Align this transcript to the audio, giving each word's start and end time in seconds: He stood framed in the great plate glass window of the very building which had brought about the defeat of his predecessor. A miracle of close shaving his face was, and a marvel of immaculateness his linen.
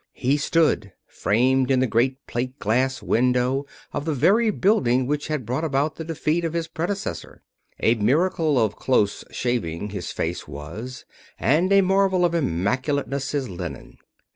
He 0.13 0.35
stood 0.37 0.93
framed 1.05 1.69
in 1.69 1.79
the 1.79 1.85
great 1.85 2.25
plate 2.25 2.57
glass 2.57 3.03
window 3.03 3.67
of 3.93 4.05
the 4.05 4.15
very 4.15 4.49
building 4.49 5.05
which 5.05 5.27
had 5.27 5.45
brought 5.45 5.63
about 5.63 5.97
the 5.97 6.03
defeat 6.03 6.43
of 6.43 6.53
his 6.53 6.67
predecessor. 6.67 7.43
A 7.83 7.93
miracle 7.93 8.57
of 8.57 8.75
close 8.75 9.23
shaving 9.29 9.91
his 9.91 10.11
face 10.11 10.47
was, 10.47 11.05
and 11.39 11.71
a 11.71 11.81
marvel 11.81 12.25
of 12.25 12.33
immaculateness 12.33 13.29
his 13.29 13.47
linen. 13.47 13.99